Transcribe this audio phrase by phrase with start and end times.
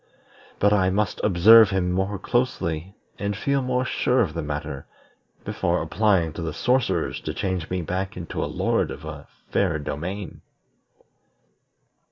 [0.57, 4.87] But I must observe him more closely, and feel more sure of the matter,
[5.45, 9.77] before applying to the sorcerers to change me back into a lord of a fair
[9.77, 10.41] domain."